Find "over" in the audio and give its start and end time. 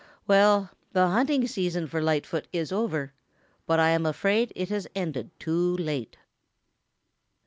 2.71-3.13